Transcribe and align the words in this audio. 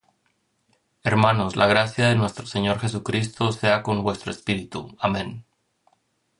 Hermanos, 1.03 1.55
la 1.55 1.67
gracia 1.67 2.07
de 2.07 2.15
nuestro 2.15 2.47
Señor 2.47 2.79
Jesucristo 2.79 3.51
sea 3.51 3.83
con 3.83 4.01
vuestro 4.01 4.31
espíritu. 4.31 4.97
Amén. 4.99 5.45